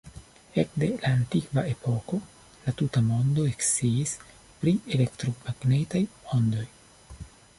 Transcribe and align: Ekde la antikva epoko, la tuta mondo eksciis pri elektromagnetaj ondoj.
Ekde 0.61 0.87
la 1.01 1.09
antikva 1.15 1.63
epoko, 1.73 2.17
la 2.63 2.73
tuta 2.79 3.03
mondo 3.09 3.45
eksciis 3.51 4.15
pri 4.63 4.75
elektromagnetaj 4.97 6.05
ondoj. 6.39 6.67